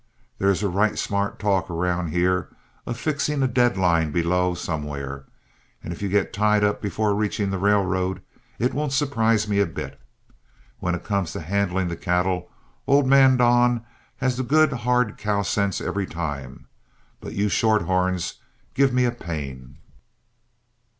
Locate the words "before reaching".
6.81-7.51